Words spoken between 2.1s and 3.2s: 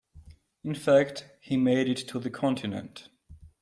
the continent.